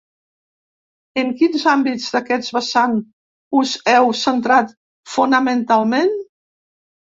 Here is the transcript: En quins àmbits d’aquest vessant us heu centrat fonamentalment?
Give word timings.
En 1.23 1.29
quins 1.41 1.65
àmbits 1.73 2.07
d’aquest 2.15 2.55
vessant 2.57 2.97
us 3.61 3.75
heu 3.95 4.11
centrat 4.25 4.75
fonamentalment? 5.19 6.13